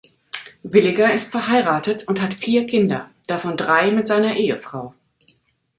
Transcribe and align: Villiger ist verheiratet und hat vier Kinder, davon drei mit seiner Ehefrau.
Villiger 0.63 1.13
ist 1.13 1.29
verheiratet 1.31 2.07
und 2.07 2.23
hat 2.23 2.33
vier 2.33 2.65
Kinder, 2.65 3.11
davon 3.27 3.55
drei 3.55 3.91
mit 3.91 4.07
seiner 4.07 4.35
Ehefrau. 4.35 4.95